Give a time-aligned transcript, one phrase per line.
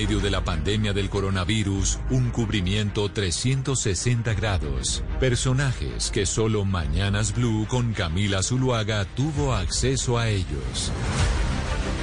[0.00, 5.02] Medio de la pandemia del coronavirus, un cubrimiento 360 grados.
[5.18, 10.92] Personajes que solo Mañanas Blue con Camila Zuluaga tuvo acceso a ellos.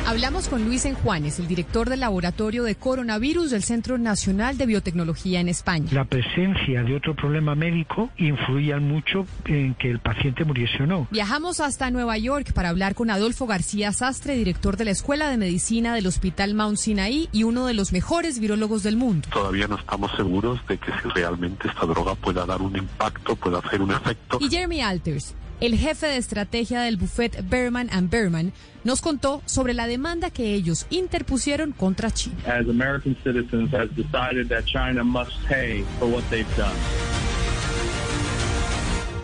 [0.07, 5.39] Hablamos con Luis Enjuanes, el director del Laboratorio de Coronavirus del Centro Nacional de Biotecnología
[5.39, 5.87] en España.
[5.91, 11.07] La presencia de otro problema médico influía mucho en que el paciente muriese o no.
[11.09, 15.37] Viajamos hasta Nueva York para hablar con Adolfo García Sastre, director de la Escuela de
[15.37, 19.27] Medicina del Hospital Mount Sinai y uno de los mejores virólogos del mundo.
[19.33, 23.57] Todavía no estamos seguros de que si realmente esta droga pueda dar un impacto, pueda
[23.57, 24.37] hacer un efecto.
[24.39, 28.53] Y Jeremy Alters, el jefe de estrategia del buffet Berman and Berman,
[28.83, 32.37] nos contó sobre la demanda que ellos interpusieron contra China.
[32.45, 36.75] As American citizens has decided that China must pay for what they've done.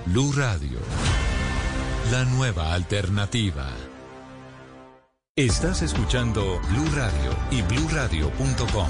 [0.07, 0.79] Blue Radio,
[2.11, 3.69] la nueva alternativa.
[5.37, 8.89] Estás escuchando Blue Radio y bluradio.com.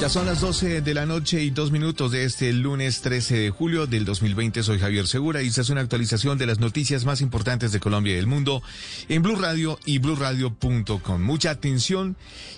[0.00, 3.50] Ya son las 12 de la noche y dos minutos de este lunes 13 de
[3.50, 4.62] julio del 2020.
[4.62, 8.14] Soy Javier Segura y esta es una actualización de las noticias más importantes de Colombia
[8.14, 8.62] y del mundo
[9.10, 11.22] en Blue Radio y bluradio.com.
[11.22, 12.16] Mucha atención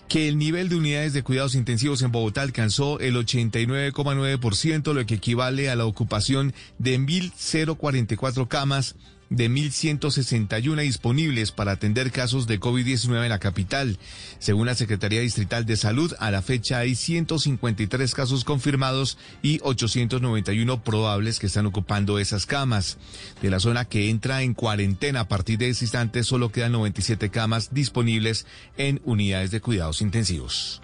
[0.09, 5.15] que el nivel de unidades de cuidados intensivos en Bogotá alcanzó el 89,9%, lo que
[5.15, 8.95] equivale a la ocupación de 1.044 camas
[9.32, 13.98] de 1.161 disponibles para atender casos de COVID-19 en la capital.
[14.38, 20.84] Según la Secretaría Distrital de Salud, a la fecha hay 153 casos confirmados y 891
[20.84, 22.98] probables que están ocupando esas camas.
[23.41, 27.31] De la zona que entra en cuarentena a partir de ese instante, solo quedan 97
[27.31, 30.82] camas disponibles en unidades de cuidados intensivos.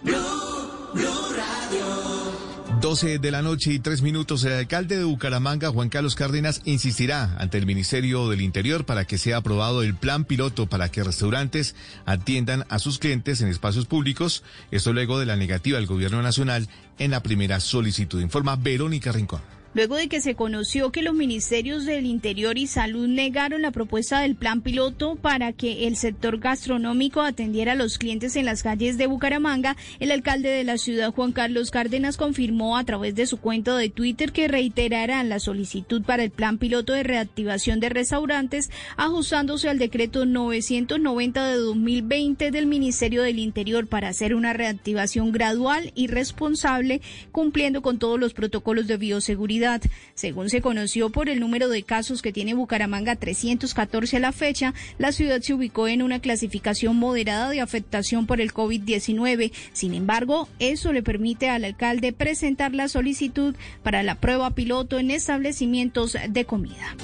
[2.81, 7.35] 12 de la noche y tres minutos, el alcalde de Bucaramanga, Juan Carlos Cárdenas, insistirá
[7.39, 11.75] ante el Ministerio del Interior para que sea aprobado el plan piloto para que restaurantes
[12.07, 14.45] atiendan a sus clientes en espacios públicos.
[14.71, 16.69] Esto luego de la negativa del Gobierno Nacional
[16.99, 18.21] en la primera solicitud.
[18.21, 23.07] Informa Verónica Rincón luego de que se conoció que los ministerios del Interior y Salud
[23.07, 28.35] negaron la propuesta del plan piloto para que el sector gastronómico atendiera a los clientes
[28.35, 32.83] en las calles de Bucaramanga, el alcalde de la ciudad, Juan Carlos Cárdenas, confirmó a
[32.83, 37.05] través de su cuenta de Twitter que reiterarán la solicitud para el plan piloto de
[37.05, 44.35] reactivación de restaurantes, ajustándose al decreto 990 de 2020 del Ministerio del Interior para hacer
[44.35, 47.01] una reactivación gradual y responsable,
[47.31, 49.68] cumpliendo con todos los protocolos de bioseguridad
[50.15, 54.75] según se conoció por el número de casos que tiene Bucaramanga, 314 a la fecha,
[54.99, 59.53] la ciudad se ubicó en una clasificación moderada de afectación por el COVID-19.
[59.73, 65.11] Sin embargo, eso le permite al alcalde presentar la solicitud para la prueba piloto en
[65.11, 66.97] establecimientos de comida.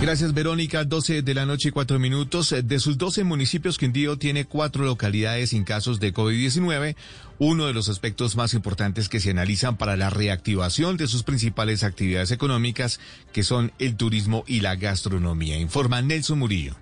[0.00, 0.84] Gracias, Verónica.
[0.84, 2.54] 12 de la noche y cuatro minutos.
[2.64, 6.96] De sus 12 municipios, Quindío tiene cuatro localidades sin casos de COVID-19
[7.38, 11.84] uno de los aspectos más importantes que se analizan para la reactivación de sus principales
[11.86, 13.00] actividades económicas,
[13.32, 16.76] que son el turismo y la gastronomía, informa Nelson Murillo.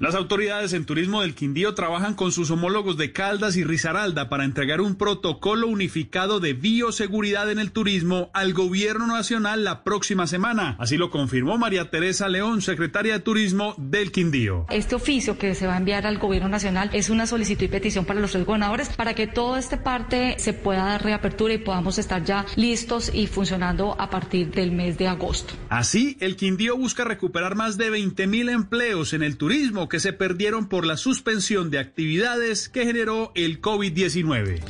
[0.00, 4.46] Las autoridades en turismo del Quindío trabajan con sus homólogos de Caldas y Risaralda para
[4.46, 10.74] entregar un protocolo unificado de bioseguridad en el turismo al gobierno nacional la próxima semana.
[10.78, 14.64] Así lo confirmó María Teresa León, secretaria de Turismo del Quindío.
[14.70, 18.06] Este oficio que se va a enviar al gobierno nacional es una solicitud y petición
[18.06, 21.98] para los tres gobernadores para que toda esta parte se pueda dar reapertura y podamos
[21.98, 25.52] estar ya listos y funcionando a partir del mes de agosto.
[25.68, 30.14] Así, el Quindío busca recuperar más de 20 mil empleos en el turismo que se
[30.14, 34.62] perdieron por la suspensión de actividades que generó el COVID-19.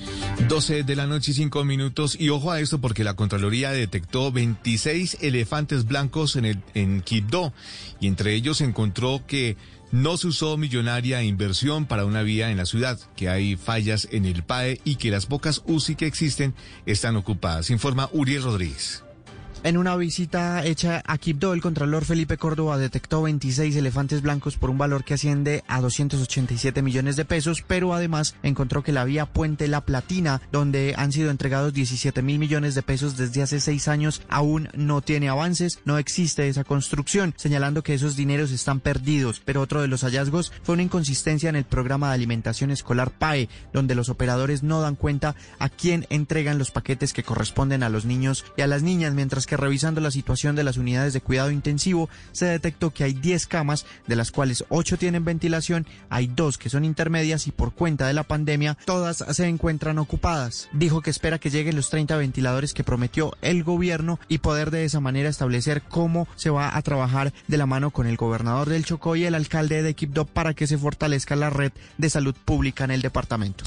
[0.49, 2.17] 12 de la noche y 5 minutos.
[2.19, 7.53] Y ojo a esto porque la Contraloría detectó 26 elefantes blancos en, el, en Quibdó
[8.01, 9.57] y entre ellos encontró que
[9.93, 14.25] no se usó millonaria inversión para una vía en la ciudad, que hay fallas en
[14.25, 16.55] el PAE y que las pocas UCI que existen
[16.87, 19.05] están ocupadas, informa Uriel Rodríguez.
[19.63, 24.71] En una visita hecha a Quibdó, el Contralor Felipe Córdoba detectó 26 elefantes blancos por
[24.71, 29.27] un valor que asciende a 287 millones de pesos, pero además encontró que la vía
[29.27, 33.87] Puente La Platina, donde han sido entregados 17 mil millones de pesos desde hace seis
[33.87, 39.43] años, aún no tiene avances, no existe esa construcción, señalando que esos dineros están perdidos.
[39.45, 43.51] Pero otro de los hallazgos fue una inconsistencia en el programa de alimentación escolar PAE,
[43.75, 48.07] donde los operadores no dan cuenta a quién entregan los paquetes que corresponden a los
[48.07, 51.21] niños y a las niñas, mientras que que revisando la situación de las unidades de
[51.21, 56.29] cuidado intensivo se detectó que hay 10 camas, de las cuales 8 tienen ventilación, hay
[56.29, 60.69] 2 que son intermedias y por cuenta de la pandemia todas se encuentran ocupadas.
[60.73, 64.85] Dijo que espera que lleguen los 30 ventiladores que prometió el gobierno y poder de
[64.85, 68.85] esa manera establecer cómo se va a trabajar de la mano con el gobernador del
[68.85, 72.85] Chocó y el alcalde de Quibdó para que se fortalezca la red de salud pública
[72.85, 73.65] en el departamento.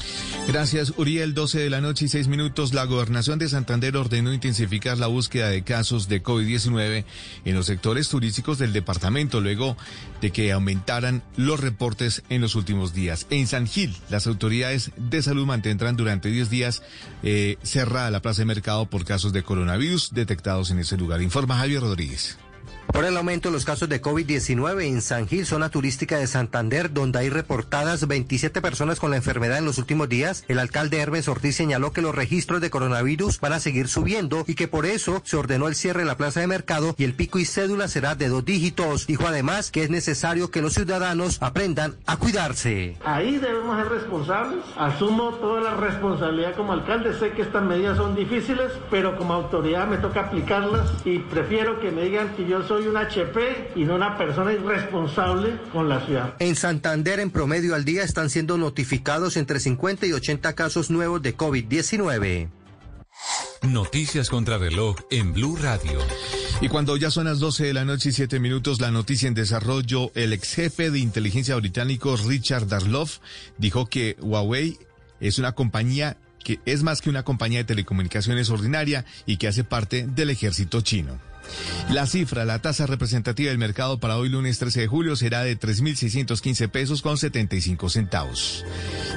[0.48, 1.34] Gracias, Uriel.
[1.34, 2.72] 12 de la noche y 6 minutos.
[2.72, 7.04] La gobernación de Santander ordenó intensificar la búsqueda de casos de COVID-19
[7.44, 9.76] en los sectores turísticos del departamento luego
[10.20, 13.26] de que aumentaran los reportes en los últimos días.
[13.30, 16.82] En San Gil, las autoridades de salud mantendrán durante 10 días
[17.24, 21.20] eh, cerrada la plaza de mercado por casos de coronavirus detectados en ese lugar.
[21.22, 22.38] Informa Javier Rodríguez.
[22.86, 26.92] Por el aumento de los casos de COVID-19 en San Gil, zona turística de Santander,
[26.92, 31.26] donde hay reportadas 27 personas con la enfermedad en los últimos días, el alcalde Hermes
[31.26, 35.22] Ortiz señaló que los registros de coronavirus van a seguir subiendo y que por eso
[35.24, 38.14] se ordenó el cierre de la plaza de mercado y el pico y cédula será
[38.14, 39.06] de dos dígitos.
[39.06, 42.96] Dijo además que es necesario que los ciudadanos aprendan a cuidarse.
[43.04, 44.64] Ahí debemos ser responsables.
[44.78, 47.12] Asumo toda la responsabilidad como alcalde.
[47.18, 51.90] Sé que estas medidas son difíciles, pero como autoridad me toca aplicarlas y prefiero que
[51.90, 56.34] me digan que yo soy un HP y no una persona irresponsable con la ciudad.
[56.38, 61.22] En Santander, en promedio al día, están siendo notificados entre 50 y 80 casos nuevos
[61.22, 62.48] de COVID-19.
[63.62, 65.98] Noticias contra reloj en Blue Radio.
[66.60, 69.34] Y cuando ya son las 12 de la noche y 7 minutos, la noticia en
[69.34, 73.18] desarrollo, el ex jefe de inteligencia británico Richard Darloff
[73.58, 74.78] dijo que Huawei
[75.20, 79.64] es una compañía que es más que una compañía de telecomunicaciones ordinaria y que hace
[79.64, 81.18] parte del ejército chino.
[81.90, 85.58] La cifra, la tasa representativa del mercado para hoy lunes 13 de julio será de
[85.58, 88.64] 3.615 pesos con 75 centavos.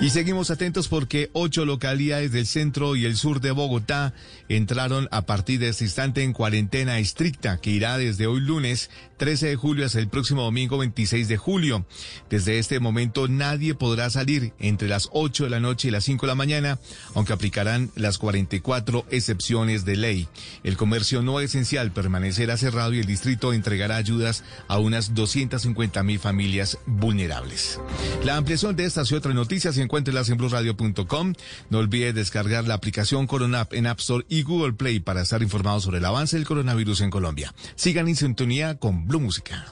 [0.02, 4.14] Y seguimos atentos porque ocho localidades del centro y el sur de Bogotá
[4.48, 9.48] entraron a partir de este instante en cuarentena estricta que irá desde hoy lunes 13
[9.48, 11.86] de julio hasta el próximo domingo 26 de julio.
[12.30, 16.26] Desde este momento nadie podrá salir entre las 8 de la noche y las 5
[16.26, 16.80] de la mañana,
[17.16, 20.28] aunque aplicarán las 44 excepciones de ley.
[20.64, 26.18] El comercio no esencial permanecerá cerrado y el distrito entregará ayudas a unas 250 mil
[26.18, 27.80] familias vulnerables.
[28.24, 31.34] La ampliación de estas y otras noticias se encuentra en blueradio.com.
[31.70, 35.84] No olvide descargar la aplicación Corona en App Store y Google Play para estar informados
[35.84, 37.54] sobre el avance del coronavirus en Colombia.
[37.76, 39.66] Sigan en sintonía con Blue Música.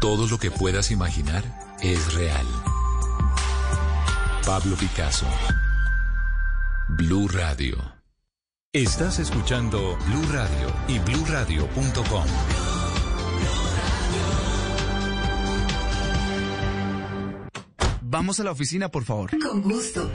[0.00, 1.44] Todo lo que puedas imaginar
[1.82, 2.46] es real.
[4.46, 5.26] Pablo Picasso.
[6.88, 7.97] Blue Radio.
[8.74, 12.24] Estás escuchando Blue Radio y bluradio.com.
[18.02, 19.30] Vamos a la oficina, por favor.
[19.40, 20.10] Con gusto.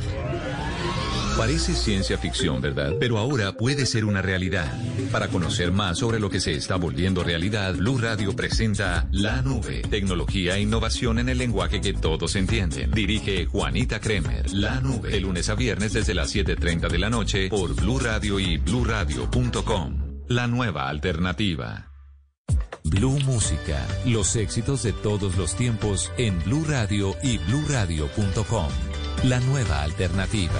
[1.36, 2.94] Parece ciencia ficción, ¿verdad?
[3.00, 4.72] Pero ahora puede ser una realidad.
[5.14, 9.84] Para conocer más sobre lo que se está volviendo realidad, Blue Radio presenta La Nube,
[9.84, 12.90] tecnología e innovación en el lenguaje que todos entienden.
[12.90, 14.52] Dirige Juanita Kremer.
[14.52, 18.40] La Nube, de lunes a viernes desde las 7:30 de la noche por Blue Radio
[18.40, 20.24] y bluradio.com.
[20.30, 21.92] La nueva alternativa.
[22.84, 28.70] Blue Música, los éxitos de todos los tiempos en Blue Radio y bluradio.com.
[29.26, 30.60] La nueva alternativa.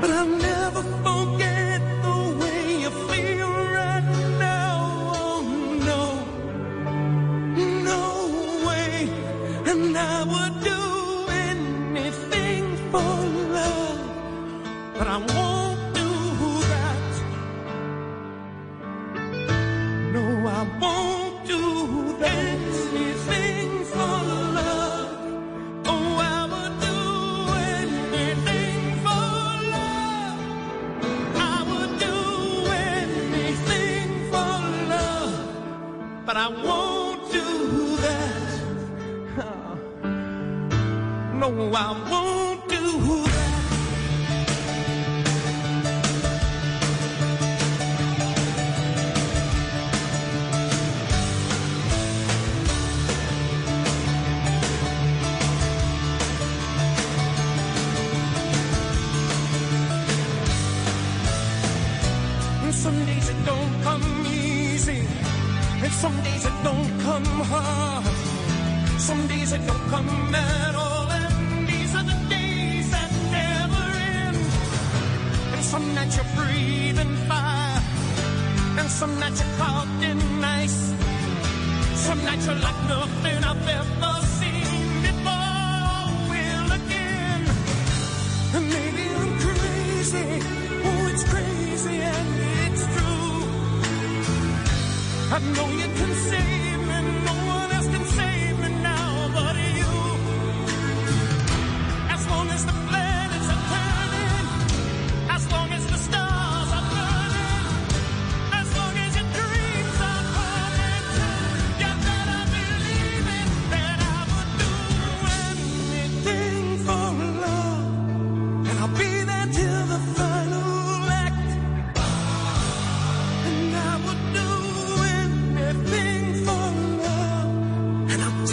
[0.00, 1.11] But I'll never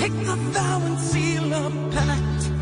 [0.09, 2.58] Take vow and seal a pact.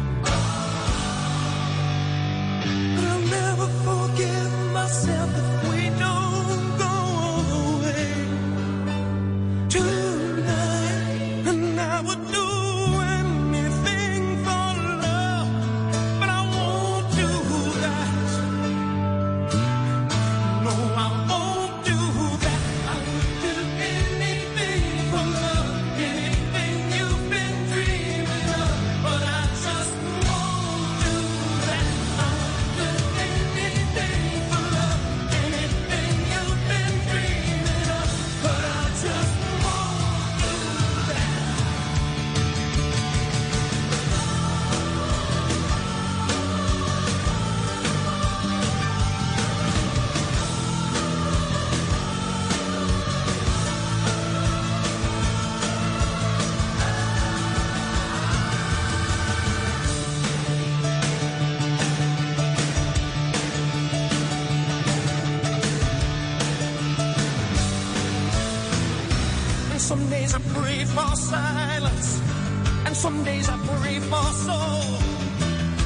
[72.98, 74.82] Some days I pray for soul.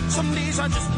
[0.10, 0.91] Some days I just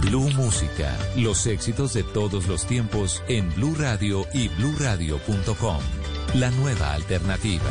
[0.00, 5.80] Blue Música, los éxitos de todos los tiempos en Blue Radio y bluradio.com.
[6.32, 7.70] La nueva alternativa.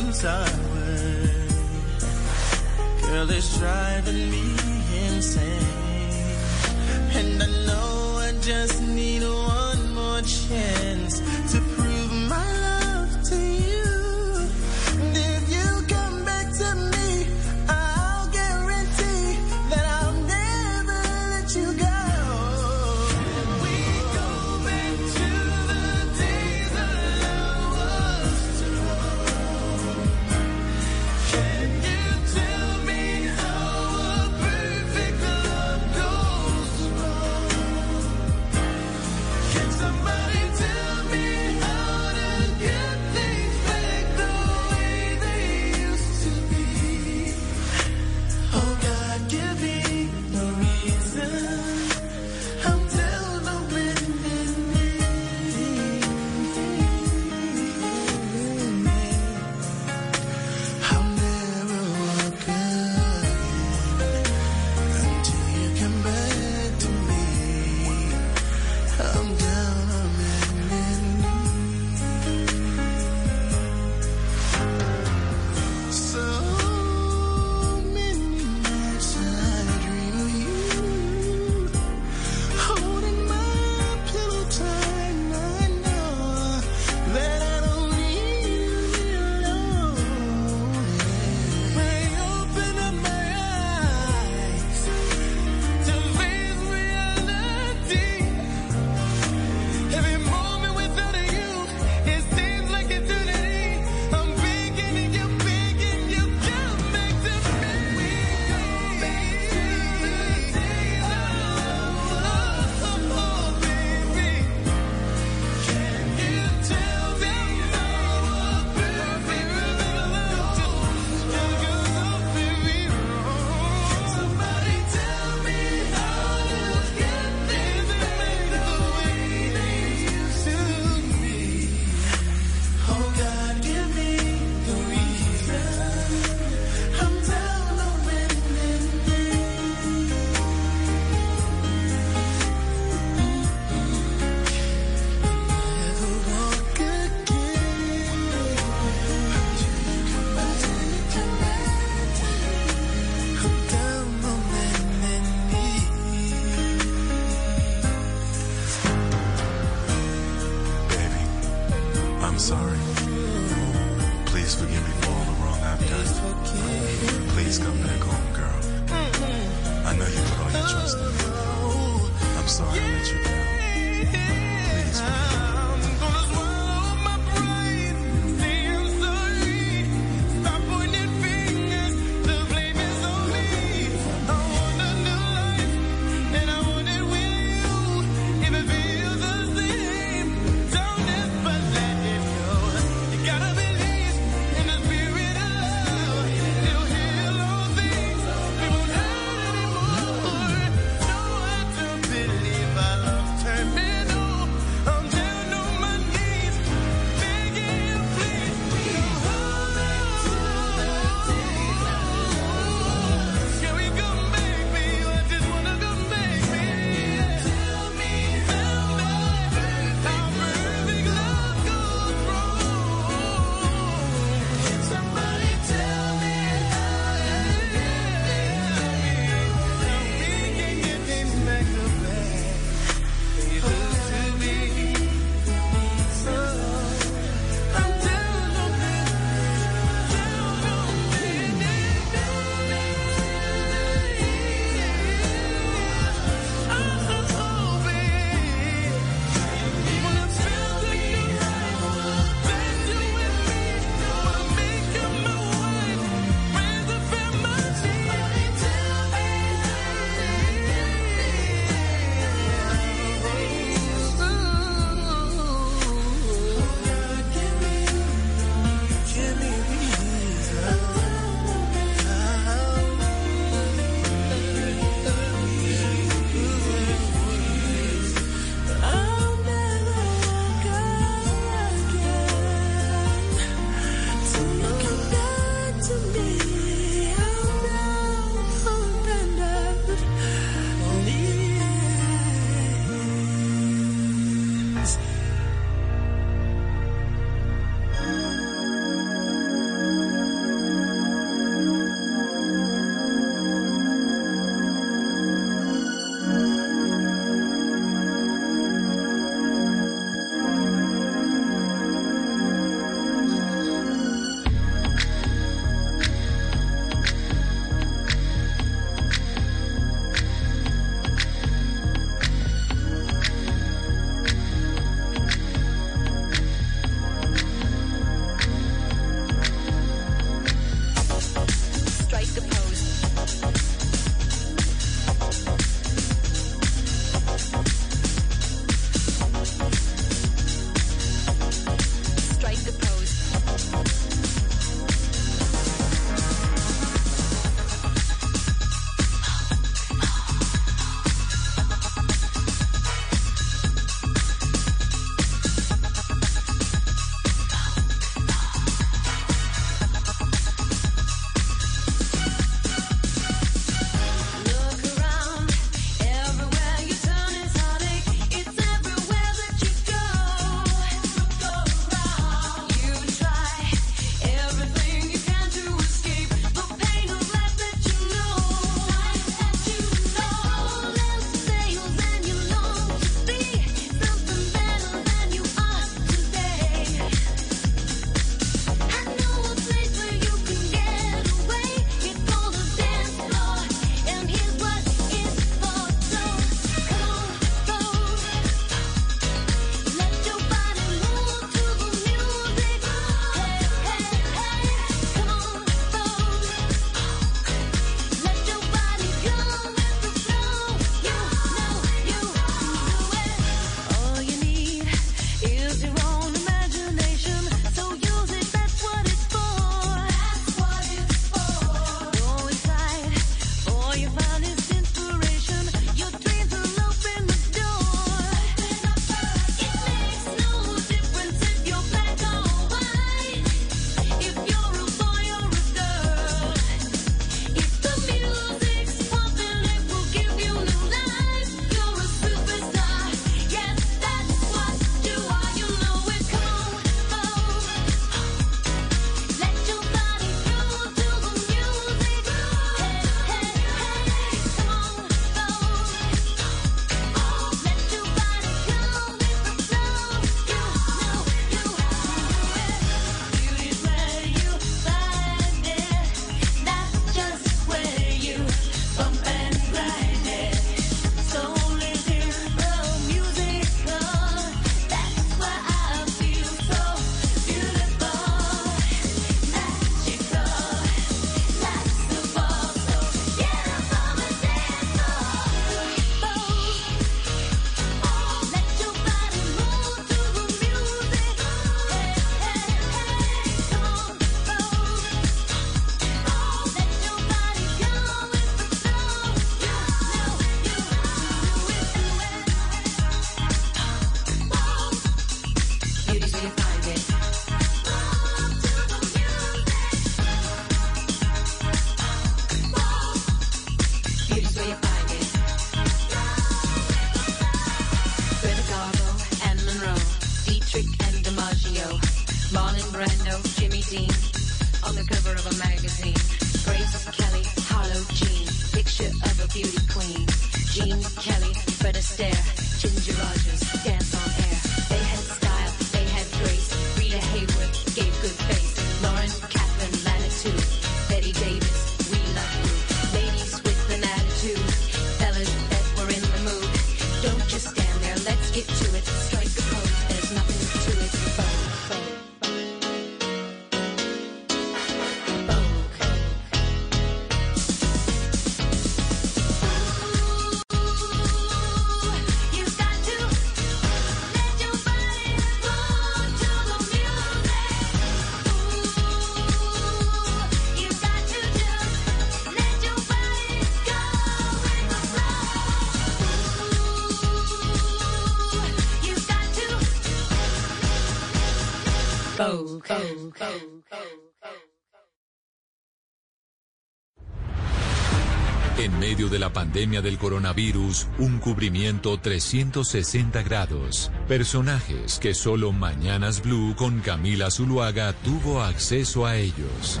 [589.76, 594.10] Pandemia del coronavirus, un cubrimiento 360 grados.
[594.26, 600.00] Personajes que solo Mañanas Blue con Camila Zuluaga tuvo acceso a ellos.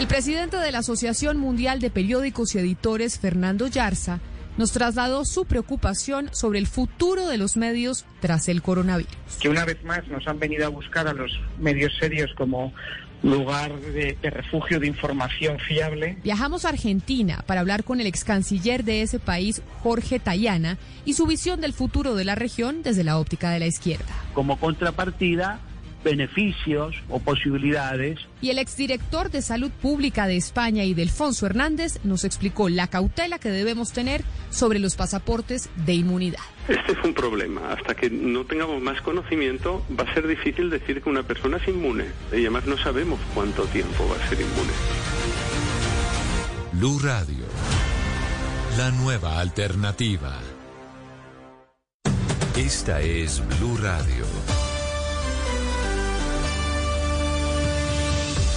[0.00, 4.20] El presidente de la Asociación Mundial de Periódicos y Editores, Fernando Yarza,
[4.56, 9.14] nos trasladó su preocupación sobre el futuro de los medios tras el coronavirus.
[9.42, 12.72] que una vez más nos han venido a buscar a los medios serios como
[13.22, 16.18] lugar de, de refugio de información fiable.
[16.22, 21.14] Viajamos a Argentina para hablar con el ex canciller de ese país, Jorge Tayana, y
[21.14, 24.06] su visión del futuro de la región desde la óptica de la izquierda.
[24.34, 25.60] como contrapartida
[26.04, 28.18] beneficios o posibilidades.
[28.40, 33.50] Y el exdirector de Salud Pública de España, Idelfonso Hernández, nos explicó la cautela que
[33.50, 36.40] debemos tener sobre los pasaportes de inmunidad.
[36.68, 37.72] Este es un problema.
[37.72, 41.68] Hasta que no tengamos más conocimiento, va a ser difícil decir que una persona es
[41.68, 42.06] inmune.
[42.32, 44.72] Y además no sabemos cuánto tiempo va a ser inmune.
[46.72, 47.46] Blue Radio,
[48.76, 50.38] la nueva alternativa.
[52.56, 54.24] Esta es Blue Radio.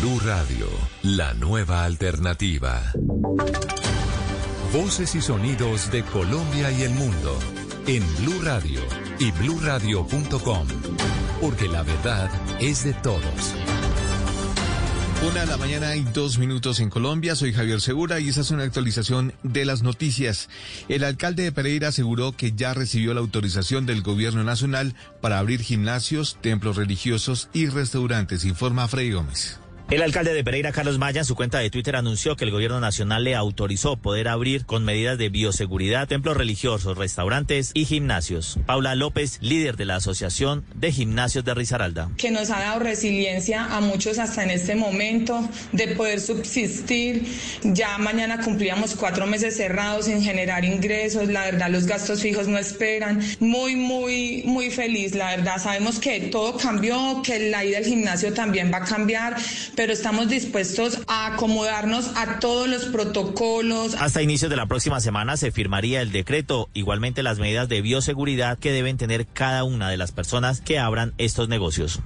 [0.00, 0.66] Blue Radio,
[1.02, 2.80] la nueva alternativa.
[4.72, 7.38] Voces y sonidos de Colombia y el mundo
[7.86, 8.80] en Blue Radio
[9.18, 10.68] y bluradio.com,
[11.42, 12.30] porque la verdad
[12.60, 13.54] es de todos.
[15.28, 17.36] Una de la mañana y dos minutos en Colombia.
[17.36, 20.48] Soy Javier Segura y esa es una actualización de las noticias.
[20.88, 25.60] El alcalde de Pereira aseguró que ya recibió la autorización del gobierno nacional para abrir
[25.60, 29.59] gimnasios, templos religiosos y restaurantes, informa Freddy Gómez.
[29.90, 32.78] El alcalde de Pereira, Carlos Maya, en su cuenta de Twitter anunció que el gobierno
[32.78, 38.60] nacional le autorizó poder abrir con medidas de bioseguridad templos religiosos, restaurantes y gimnasios.
[38.66, 42.08] Paula López, líder de la Asociación de Gimnasios de Risaralda.
[42.16, 47.26] que nos ha dado resiliencia a muchos hasta en este momento de poder subsistir.
[47.64, 51.26] Ya mañana cumplíamos cuatro meses cerrados sin generar ingresos.
[51.26, 53.20] La verdad, los gastos fijos no esperan.
[53.40, 55.16] Muy, muy, muy feliz.
[55.16, 59.36] La verdad, sabemos que todo cambió, que la ida al gimnasio también va a cambiar,
[59.80, 63.94] pero estamos dispuestos a acomodarnos a todos los protocolos.
[63.94, 68.58] Hasta inicios de la próxima semana se firmaría el decreto, igualmente las medidas de bioseguridad
[68.58, 72.00] que deben tener cada una de las personas que abran estos negocios.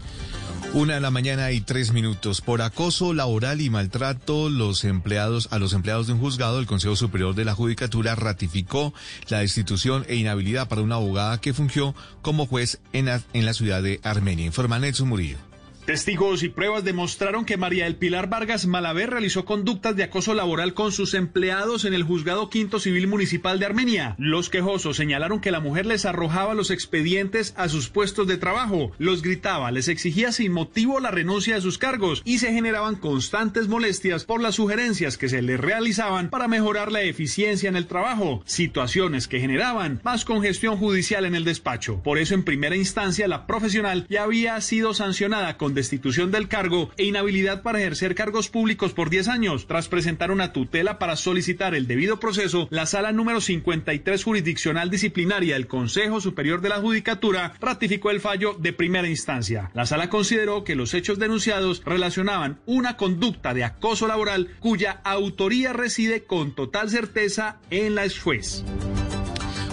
[0.72, 2.40] Una de la mañana y tres minutos.
[2.42, 6.94] Por acoso laboral y maltrato los empleados, a los empleados de un juzgado, el Consejo
[6.94, 8.94] Superior de la Judicatura ratificó
[9.30, 13.52] la destitución e inhabilidad para una abogada que fungió como juez en la, en la
[13.52, 14.46] ciudad de Armenia.
[14.46, 15.38] Informa Nelson Murillo.
[15.84, 20.72] Testigos y pruebas demostraron que María del Pilar Vargas Malaver realizó conductas de acoso laboral
[20.72, 24.14] con sus empleados en el Juzgado Quinto Civil Municipal de Armenia.
[24.16, 28.92] Los quejosos señalaron que la mujer les arrojaba los expedientes a sus puestos de trabajo,
[28.96, 33.68] los gritaba, les exigía sin motivo la renuncia de sus cargos y se generaban constantes
[33.68, 38.42] molestias por las sugerencias que se les realizaban para mejorar la eficiencia en el trabajo,
[38.46, 42.00] situaciones que generaban más congestión judicial en el despacho.
[42.02, 46.90] Por eso en primera instancia la profesional ya había sido sancionada con destitución del cargo
[46.96, 49.66] e inhabilidad para ejercer cargos públicos por 10 años.
[49.66, 55.54] Tras presentar una tutela para solicitar el debido proceso, la sala número 53 jurisdiccional disciplinaria
[55.54, 59.70] del Consejo Superior de la Judicatura ratificó el fallo de primera instancia.
[59.74, 65.72] La sala consideró que los hechos denunciados relacionaban una conducta de acoso laboral cuya autoría
[65.72, 68.64] reside con total certeza en la ex.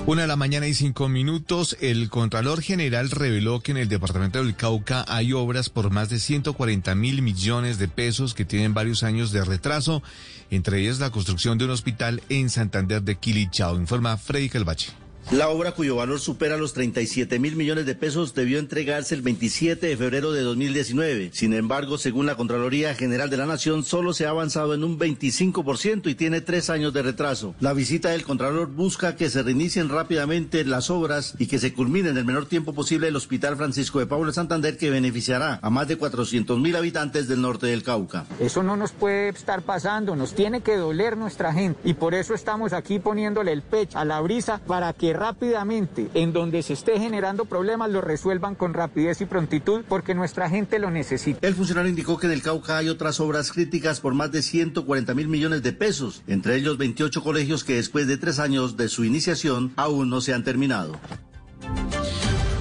[0.08, 4.43] Una de la mañana y cinco minutos, el Contralor General reveló que en el departamento
[4.43, 9.04] del Cauca hay obras por más de 140 mil millones de pesos que tienen varios
[9.04, 10.02] años de retraso,
[10.49, 15.01] entre ellas la construcción de un hospital en Santander de Quilichao, informa Freddy Calvache.
[15.30, 19.88] La obra cuyo valor supera los 37 mil millones de pesos debió entregarse el 27
[19.88, 21.30] de febrero de 2019.
[21.32, 25.00] Sin embargo, según la Contraloría General de la Nación, solo se ha avanzado en un
[25.00, 27.56] 25% y tiene tres años de retraso.
[27.62, 32.10] La visita del Contralor busca que se reinicien rápidamente las obras y que se culmine
[32.10, 35.88] en el menor tiempo posible el Hospital Francisco de Paula Santander que beneficiará a más
[35.88, 38.26] de 400 mil habitantes del norte del Cauca.
[38.40, 42.34] Eso no nos puede estar pasando, nos tiene que doler nuestra gente y por eso
[42.34, 46.99] estamos aquí poniéndole el pecho a la brisa para que rápidamente en donde se esté
[46.99, 51.45] generando problemas lo resuelvan con rapidez y prontitud porque nuestra gente lo necesita.
[51.47, 55.14] El funcionario indicó que en el Cauca hay otras obras críticas por más de 140
[55.14, 59.03] mil millones de pesos, entre ellos 28 colegios que después de tres años de su
[59.03, 60.99] iniciación aún no se han terminado.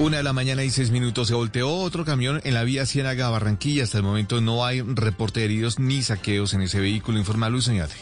[0.00, 3.28] Una de la mañana y seis minutos se volteó otro camión en la vía Ciénaga
[3.28, 3.82] Barranquilla.
[3.82, 7.68] Hasta el momento no hay reporte de heridos ni saqueos en ese vehículo, informa Luis
[7.68, 7.96] Oñate.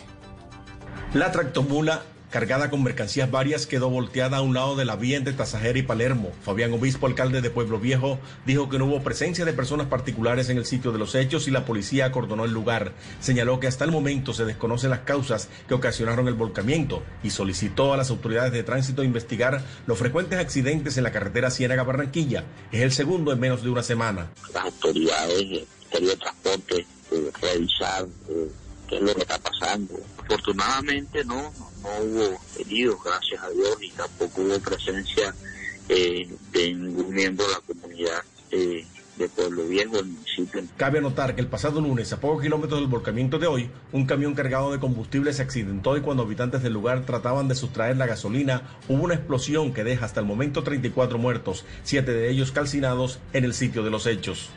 [1.12, 5.33] La tractomula cargada con mercancías varias, quedó volteada a un lado de la vía entre
[5.33, 6.33] Tasajera y Palermo.
[6.43, 10.59] Fabián Obispo, alcalde de Pueblo Viejo, dijo que no hubo presencia de personas particulares en
[10.59, 12.93] el sitio de los hechos y la policía acordonó el lugar.
[13.20, 17.93] Señaló que hasta el momento se desconocen las causas que ocasionaron el volcamiento y solicitó
[17.93, 22.45] a las autoridades de tránsito investigar los frecuentes accidentes en la carretera Ciénaga-Barranquilla.
[22.72, 24.31] Es el segundo en menos de una semana.
[24.53, 28.49] Las autoridades, el Ministerio de Transporte, eh, revisar eh,
[28.89, 29.95] qué es lo que está pasando.
[30.18, 31.53] Afortunadamente no,
[31.83, 35.35] no hubo heridos, gracias a Dios, y tampoco hubo presencia
[35.89, 40.62] eh, de ningún miembro de la comunidad eh, de Pueblo Viejo, el municipio.
[40.76, 44.35] Cabe anotar que el pasado lunes, a pocos kilómetros del volcamiento de hoy, un camión
[44.35, 48.62] cargado de combustible se accidentó y cuando habitantes del lugar trataban de sustraer la gasolina,
[48.89, 53.45] hubo una explosión que deja hasta el momento 34 muertos, siete de ellos calcinados en
[53.45, 54.51] el sitio de los hechos.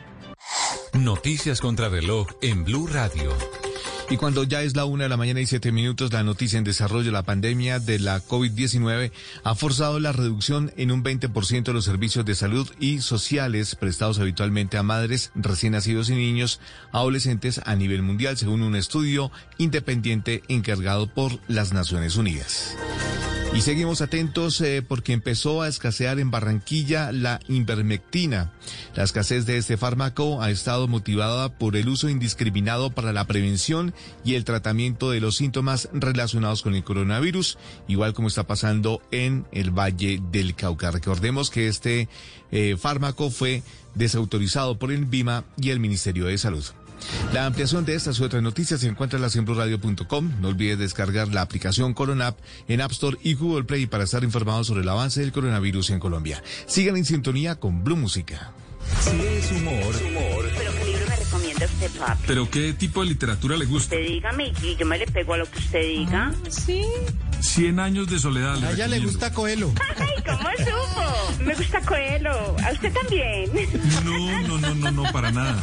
[0.92, 3.32] Noticias contra reloj en Blue Radio.
[4.10, 6.64] Y cuando ya es la una de la mañana y siete minutos, la noticia en
[6.64, 9.10] desarrollo, la pandemia de la COVID-19
[9.42, 14.18] ha forzado la reducción en un 20% de los servicios de salud y sociales prestados
[14.18, 16.60] habitualmente a madres, recién nacidos y niños
[16.92, 22.76] adolescentes a nivel mundial, según un estudio independiente encargado por las Naciones Unidas.
[23.54, 28.50] Y seguimos atentos eh, porque empezó a escasear en Barranquilla la invermectina.
[28.94, 33.92] La escasez de este fármaco ha estado motivada por el uso indiscriminado para la prevención
[34.24, 39.46] y el tratamiento de los síntomas relacionados con el coronavirus, igual como está pasando en
[39.52, 40.90] el Valle del Cauca.
[40.90, 42.08] Recordemos que este
[42.50, 43.62] eh, fármaco fue
[43.94, 46.64] desautorizado por el BIMA y el Ministerio de Salud.
[47.32, 50.40] La ampliación de estas y otras noticias se encuentra en laciembluradio.com.
[50.40, 52.38] No olvides descargar la aplicación Coronap
[52.68, 56.00] en App Store y Google Play para estar informados sobre el avance del coronavirus en
[56.00, 56.42] Colombia.
[56.66, 58.52] Sigan en sintonía con Blue Música.
[59.00, 59.94] Si es humor,
[61.86, 62.22] usted, papi.
[62.26, 63.94] ¿Pero qué tipo de literatura le gusta?
[63.94, 66.32] Usted dígame y yo me le pego a lo que usted diga.
[66.48, 66.84] sí.
[67.42, 68.56] Cien años de soledad.
[68.56, 69.72] le A ella le gusta Coelho.
[69.98, 71.42] Ay, ¿cómo supo?
[71.44, 72.56] Me gusta Coelho.
[72.64, 73.50] ¿A usted también?
[74.04, 75.62] No, no, no, no, no, para nada.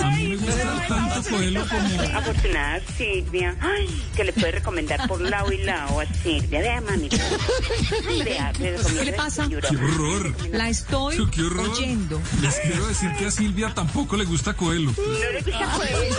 [0.00, 2.18] A mí me gusta tanto Coelho como...
[2.18, 3.54] Afortunada Silvia.
[3.60, 6.60] Ay, que le puede recomendar por lado y lado a Silvia.
[6.60, 7.08] Vea, mami.
[8.24, 9.48] Vea, le recomiendo ¿Qué le pasa?
[9.48, 10.34] ¡Qué horror!
[10.52, 11.68] La estoy ¡Qué horror!
[11.68, 12.20] oyendo.
[12.40, 14.92] Les quiero decir que a Silvia tampoco le gusta Coelho.
[14.96, 16.16] No le gusta Coelho.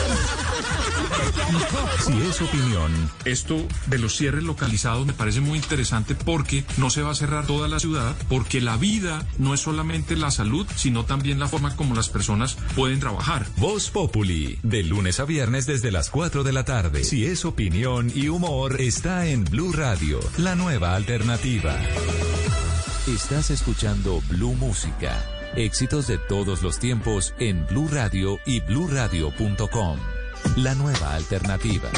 [2.06, 7.02] si es opinión, Esto de los cierres localizados me parece muy interesante porque no se
[7.02, 11.06] va a cerrar toda la ciudad, porque la vida no es solamente la salud, sino
[11.06, 13.46] también la forma como las personas pueden trabajar.
[13.58, 17.04] Voz Populi, de lunes a viernes desde las 4 de la tarde.
[17.04, 21.76] Si es opinión y humor, está en Blue Radio, la nueva alternativa.
[23.08, 25.22] Estás escuchando Blue Música.
[25.56, 30.00] Éxitos de todos los tiempos en Blue Radio y bluradio.com.
[30.56, 31.90] La nueva alternativa.